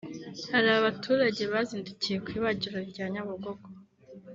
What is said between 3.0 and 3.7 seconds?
Nyabugogo